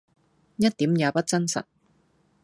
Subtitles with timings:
[0.57, 1.63] 一點也不真實！